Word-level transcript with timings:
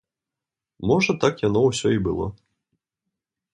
Можа 0.91 1.15
так 1.25 1.45
яно 1.47 1.61
ўсё 1.67 1.87
і 1.99 2.03
было. 2.09 2.25